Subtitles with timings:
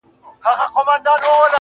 [0.73, 1.49] ځوان لگيا دی,